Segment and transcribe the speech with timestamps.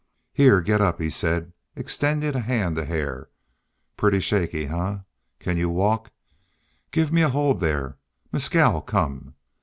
[0.33, 3.29] "Here, get up," he said, extending a hand to Hare.
[3.97, 4.97] "Pretty shaky, eh?
[5.37, 6.09] Can you walk?
[6.89, 7.99] Give me a hold there....
[8.31, 9.35] Mescal, come."